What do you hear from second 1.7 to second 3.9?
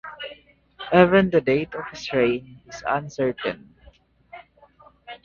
of his reign is uncertain.